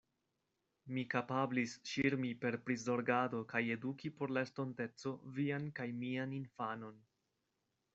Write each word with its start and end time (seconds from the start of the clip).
Mi 0.95 1.03
kapablis 1.13 1.75
ŝirmi 1.91 2.33
per 2.45 2.57
prizorgado 2.69 3.43
kaj 3.53 3.63
eduki 3.77 4.13
por 4.19 4.37
la 4.37 4.47
estonteco 4.49 5.17
vian 5.41 5.73
kaj 5.81 5.91
mian 6.05 6.39
infanon! 6.45 7.03